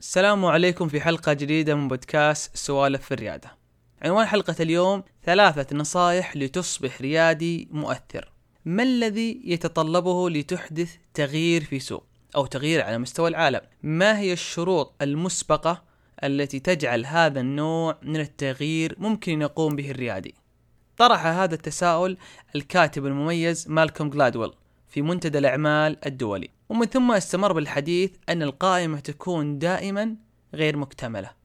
[0.00, 3.56] السلام عليكم في حلقة جديدة من بودكاست سوالف في الريادة.
[4.02, 8.32] عنوان حلقة اليوم ثلاثة نصائح لتصبح ريادي مؤثر.
[8.64, 14.94] ما الذي يتطلبه لتحدث تغيير في سوق أو تغيير على مستوى العالم؟ ما هي الشروط
[15.02, 15.82] المسبقة
[16.24, 20.34] التي تجعل هذا النوع من التغيير ممكن يقوم به الريادي؟
[20.96, 22.16] طرح هذا التساؤل
[22.56, 24.50] الكاتب المميز مالكوم جلادويل
[24.90, 26.50] في منتدى الأعمال الدولي.
[26.68, 30.16] ومن ثم أستمر بالحديث أن القائمة تكون دائما
[30.54, 31.40] غير مكتملة.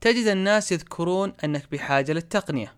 [0.00, 2.74] تجد الناس يذكرون أنك بحاجة للتقنية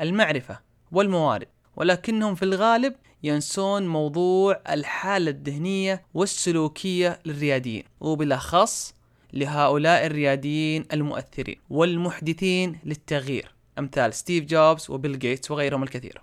[0.00, 0.60] المعرفة
[0.92, 8.94] والموارد ولكنهم في الغالب ينسون موضوع الحالة الذهنية والسلوكية للرياديين وبالأخص
[9.32, 16.22] لهؤلاء الرياديين المؤثرين والمحدثين للتغيير أمثال ستيف جوبز وبيل جيتس وغيرهم الكثير.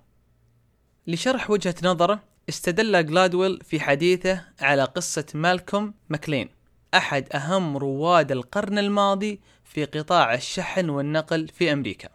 [1.08, 6.50] لشرح وجهة نظره استدل جلادويل في حديثه على قصة مالكوم ماكلين
[6.94, 12.10] أحد أهم رواد القرن الماضي في قطاع الشحن والنقل في أمريكا.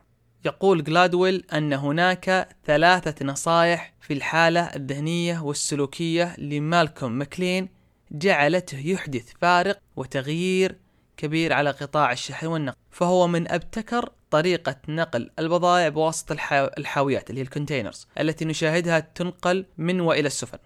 [0.44, 7.68] يقول جلادويل أن هناك ثلاثة نصائح في الحالة الذهنية والسلوكية لمالكوم ماكلين
[8.12, 10.78] جعلته يحدث فارق وتغيير
[11.20, 16.32] كبير على قطاع الشحن والنقل فهو من أبتكر طريقة نقل البضائع بواسطة
[16.78, 20.58] الحاويات اللي هي الكونتينرز التي نشاهدها تنقل من وإلى السفن.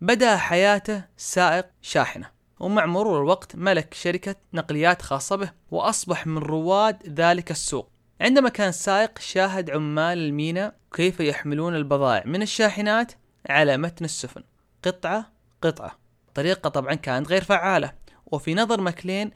[0.00, 7.20] بدأ حياته سائق شاحنة ومع مرور الوقت ملك شركة نقليات خاصة به وأصبح من رواد
[7.20, 7.88] ذلك السوق.
[8.20, 13.12] عندما كان سائق شاهد عمال الميناء كيف يحملون البضائع من الشاحنات
[13.48, 14.42] على متن السفن.
[14.84, 15.98] قطعة قطعة.
[16.34, 17.92] طريقة طبعا كانت غير فعالة
[18.26, 19.30] وفي نظر ماكلين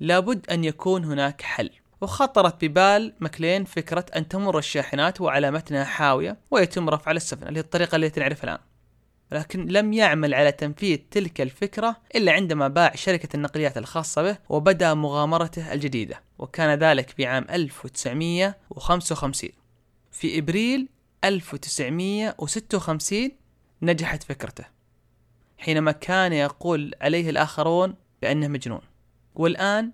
[0.00, 1.70] لابد أن يكون هناك حل.
[2.00, 7.64] وخطرت ببال ماكلين فكرة أن تمر الشاحنات وعلى متنها حاوية ويتم رفع السفن اللي هي
[7.64, 8.58] الطريقة التي نعرفها الآن.
[9.32, 14.94] لكن لم يعمل على تنفيذ تلك الفكرة إلا عندما باع شركة النقليات الخاصة به وبدأ
[14.94, 19.50] مغامرته الجديدة وكان ذلك في عام 1955
[20.10, 20.88] في إبريل
[21.24, 23.30] 1956
[23.82, 24.64] نجحت فكرته
[25.58, 28.80] حينما كان يقول عليه الآخرون بأنه مجنون.
[29.34, 29.92] والآن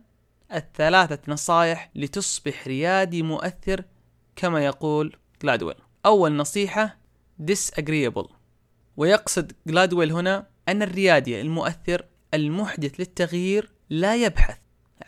[0.53, 3.85] الثلاثة نصائح لتصبح ريادي مؤثر
[4.37, 5.75] كما يقول جلادويل.
[6.07, 6.99] أول نصيحة
[7.51, 8.29] disagreeable.
[8.97, 14.59] ويقصد جلادويل هنا أن الريادي المؤثر المحدث للتغيير لا يبحث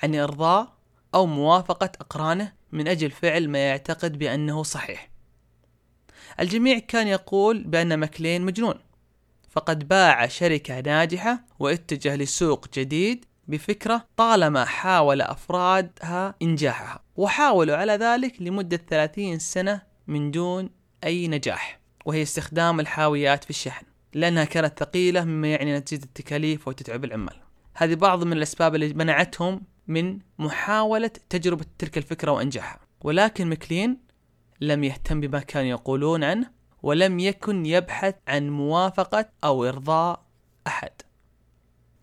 [0.03, 0.76] عن إرضاء
[1.15, 5.10] أو موافقة أقرانه من أجل فعل ما يعتقد بأنه صحيح.
[6.41, 8.75] الجميع كان يقول بأن ماكلين مجنون
[9.50, 18.43] فقد باع شركة ناجحة واتجه لسوق جديد بفكرة طالما حاول أفرادها إنجاحها وحاولوا على ذلك
[18.43, 20.71] لمدة 30 سنة من دون
[21.05, 23.87] أي نجاح وهي استخدام الحاويات في الشحن.
[24.15, 27.35] لأنها كانت ثقيلة مما يعني تزيد التكاليف وتتعب العمال.
[27.75, 32.81] هذه بعض من الأسباب اللي منعتهم من محاولة تجربة تلك الفكرة وإنجاحها.
[33.01, 33.99] ولكن مكلين
[34.61, 36.51] لم يهتم بما كانوا يقولون عنه
[36.83, 40.23] ولم يكن يبحث عن موافقة أو إرضاء
[40.67, 40.93] أحد.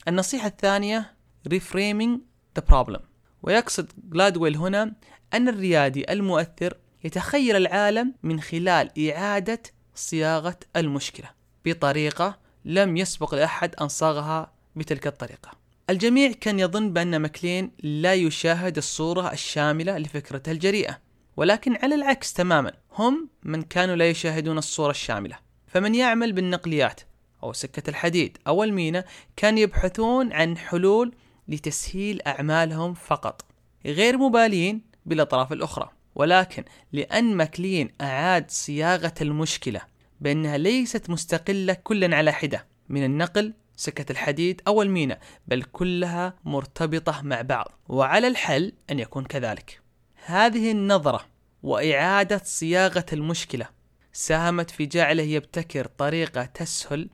[0.08, 2.20] النصيحة الثانية reframing
[2.60, 3.00] the problem.
[3.44, 4.94] ويقصد جلادويل هنا
[5.34, 9.64] أن الريادي المؤثر يتخيل العالم من خلال إعادة
[9.96, 11.30] صياغة المشكلة
[11.66, 15.52] بطريقة لم يسبق لأحد أن صاغها بتلك الطريقة.
[15.90, 21.00] الجميع كان يظن بأن ماكلين لا يشاهد الصورة الشاملة لفكرته الجريئة
[21.38, 25.40] ولكن على العكس تماما هم من كانوا لا يشاهدون الصورة الشاملة.
[25.68, 27.02] فمن يعمل بالنقليات
[27.44, 31.16] أو سكة الحديد أو المينا كان يبحثون عن حلول
[31.50, 33.46] لتسهيل أعمالهم فقط.
[33.86, 39.82] غير مبالين بالأطراف الأخرى ولكن لأن ماكلين أعاد صياغة المشكلة
[40.22, 47.22] بأنها ليست مستقلة كلا على حدة من النقل سكة الحديد أو المينا بل كلها مرتبطة
[47.22, 49.82] مع بعض وعلى الحل أن يكون كذلك.
[50.26, 51.26] هذه النظرة
[51.64, 53.68] وإعادة صياغة المشكلة
[54.14, 57.10] ساهمت في جعله يبتكر طريقة تسهل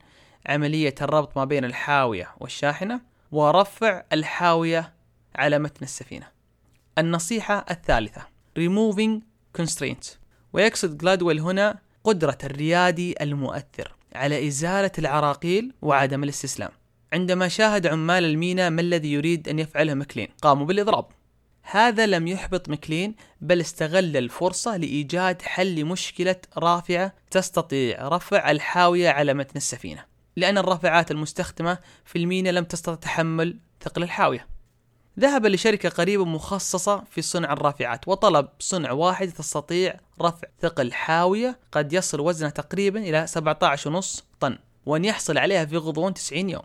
[0.46, 3.00] عملية الربط ما بين الحاوية والشاحنة
[3.32, 4.94] ورفع الحاوية
[5.34, 6.26] على متن السفينة.
[6.98, 8.26] النصيحة الثالثة
[8.58, 9.20] removing
[9.60, 10.08] constraints
[10.52, 16.70] ويقصد جلادويل هنا قدرة الريادي المؤثر على إزالة العراقيل وعدم الاستسلام.
[17.12, 21.06] عندما شاهد عمال المينا ما الذي يريد أن يفعله مكلين قاموا بالإضراب
[21.62, 29.34] هذا لم يحبط مكلين بل استغل الفرصة لإيجاد حل لمشكلة رافعة تستطيع رفع الحاوية على
[29.34, 30.04] متن السفينة
[30.36, 34.46] لأن الرافعات المستخدمة في المينا لم تستطع تحمل ثقل الحاوية.
[35.20, 41.92] ذهب لشركة قريبة مخصصة في صنع الرافعات وطلب صنع واحد تستطيع رفع ثقل حاوية قد
[41.92, 46.62] يصل وزنها تقريبا إلى 17.5 طن وأن يحصل عليها في غضون 90 يوم.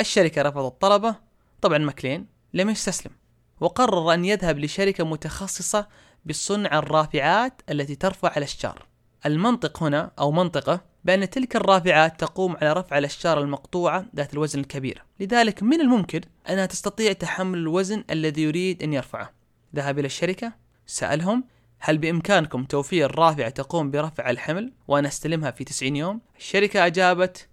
[0.00, 1.14] الشركة رفضت طلبه
[1.62, 3.12] طبعا ماكلين لم يستسلم
[3.60, 5.86] وقرر أن يذهب لشركة متخصصة
[6.26, 8.86] بصنع الرافعات التي ترفع الأشجار.
[9.26, 15.04] المنطق هنا أو منطقة بأن تلك الرافعات تقوم على رفع الأشجار المقطوعة ذات الوزن الكبير.
[15.20, 19.32] لذلك من الممكن أنها تستطيع تحمل الوزن الذي يريد أن يرفعه.
[19.76, 20.52] ذهب إلى الشركة
[20.86, 21.44] سألهم
[21.78, 27.48] هل بإمكانكم توفير رافعة تقوم برفع الحمل وأنا أستلمها في 90 يوم؟ الشركة أجابت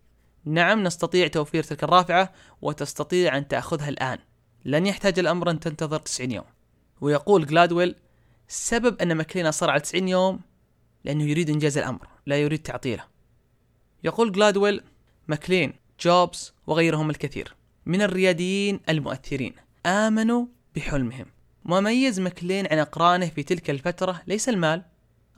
[0.46, 4.18] نعم نستطيع توفير تلك الرافعة وتستطيع أن تأخذها الآن.
[4.66, 6.46] لن يحتاج الأمر أن تنتظر 90 يوم.
[7.02, 7.96] ويقول جلادويل
[8.48, 10.40] سبب أن ماكلين أصر على 90 يوم
[11.04, 13.13] لأنه يريد إنجاز الأمر لا يريد تعطيله.
[14.04, 14.82] يقول جلادويل
[15.28, 17.56] ماكلين جوبز وغيرهم الكثير
[17.86, 19.54] من الرياديين المؤثرين
[19.86, 20.46] آمنوا
[20.76, 21.26] بحلمهم.
[21.66, 24.82] ما ميز ماكلين عن أقرانه في تلك الفترة ليس المال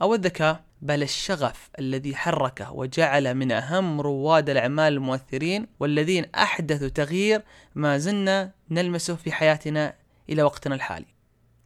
[0.02, 7.42] أو الذكاء بل الشغف الذي حركه وجعل من أهم رواد الأعمال المؤثرين والذين أحدثوا تغيير
[7.74, 9.94] ما زلنا نلمسه في حياتنا
[10.28, 11.06] إلى وقتنا الحالي.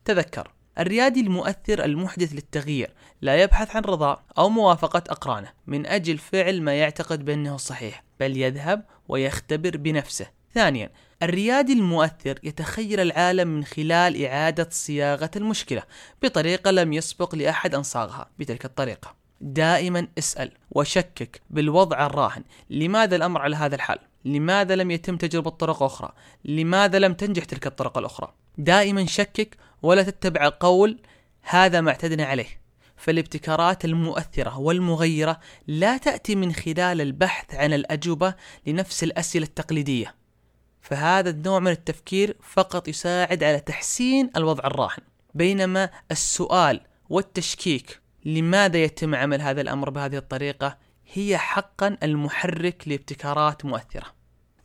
[0.04, 2.90] تذكر الريادي المؤثر المحدث للتغيير
[3.22, 8.36] لا يبحث عن رضا أو موافقة أقرانه من أجل فعل ما يعتقد بأنه صحيح بل
[8.36, 10.26] يذهب ويختبر بنفسه.
[10.54, 10.90] ثانيا
[11.22, 15.82] الريادي المؤثر يتخيل العالم من خلال إعادة صياغة المشكلة
[16.22, 19.14] بطريقة لم يسبق لأحد أن صاغها بتلك الطريقة.
[19.40, 22.42] دائما اسأل وشكك بالوضع الراهن.
[22.70, 26.12] لماذا الأمر على هذا الحال؟ لماذا لم يتم تجربة طرق أخرى؟
[26.44, 30.98] لماذا لم تنجح تلك الطرق الأخرى؟ دائما شكك ولا تتبع قول
[31.42, 32.60] هذا ما اعتدنا عليه.
[32.96, 38.34] فالابتكارات المؤثرة والمغيرة لا تأتي من خلال البحث عن الأجوبة
[38.66, 40.14] لنفس الأسئلة التقليدية.
[40.80, 45.02] فهذا النوع من التفكير فقط يساعد على تحسين الوضع الراهن.
[45.34, 50.78] بينما السؤال والتشكيك لماذا يتم عمل هذا الأمر بهذه الطريقة
[51.12, 54.19] هي حقا المحرك لابتكارات مؤثرة.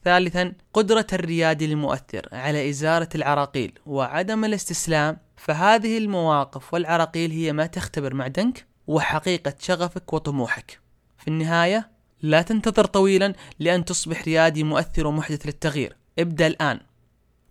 [0.06, 5.18] ثالثا قدرة الريادي المؤثر على إزالة العراقيل وعدم الاستسلام.
[5.36, 10.80] فهذه المواقف والعراقيل هي ما تختبر معدنك وحقيقة شغفك وطموحك.
[11.18, 11.92] في النهاية
[12.22, 15.96] لا تنتظر طويلا لأن تصبح ريادي مؤثر ومحدث للتغيير.
[16.19, 16.80] ابدأ الآن.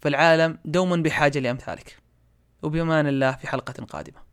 [0.00, 1.96] فالعالم دوما بحاجة لأمثالك.
[2.62, 4.23] وبأمان الله في حلقة قادمة.